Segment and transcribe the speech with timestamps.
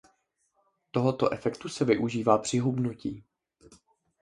[0.91, 3.23] Tohoto efektu se využívá při hubnutí.